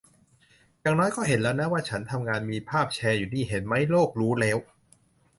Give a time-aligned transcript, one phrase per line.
[0.81, 4.57] อย่างน้อยก็เห็นแล้วนะ ว่าฉันทำงาน มีภาพแชร์อยู่นี่ เห็นไหม โลกรู้แล้ว